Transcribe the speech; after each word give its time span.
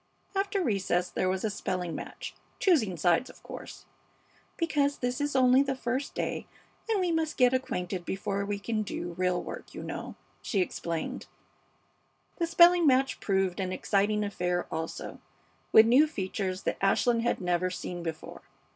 After 0.35 0.63
recess 0.63 1.11
there 1.11 1.29
was 1.29 1.43
a 1.43 1.51
spelling 1.51 1.93
match, 1.93 2.33
choosing 2.57 2.97
sides, 2.97 3.29
of 3.29 3.43
course, 3.43 3.85
"Because 4.57 4.97
this 4.97 5.21
is 5.21 5.35
only 5.35 5.61
the 5.61 5.75
first 5.75 6.15
day, 6.15 6.47
and 6.89 6.99
we 6.99 7.11
must 7.11 7.37
get 7.37 7.53
acquainted 7.53 8.03
before 8.03 8.43
we 8.43 8.57
can 8.57 8.81
do 8.81 9.13
real 9.13 9.39
work, 9.43 9.75
you 9.75 9.83
know," 9.83 10.15
she 10.41 10.59
explained. 10.59 11.27
The 12.37 12.47
spelling 12.47 12.87
match 12.87 13.19
proved 13.19 13.59
an 13.59 13.71
exciting 13.71 14.23
affair 14.23 14.65
also, 14.71 15.19
with 15.71 15.85
new 15.85 16.07
features 16.07 16.63
that 16.63 16.83
Ashland 16.83 17.21
had 17.21 17.39
never 17.39 17.69
seen 17.69 18.01
before. 18.01 18.41